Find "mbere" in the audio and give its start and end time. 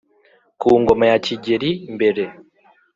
1.95-2.23